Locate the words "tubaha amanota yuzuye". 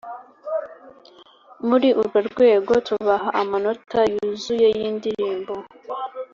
2.87-4.67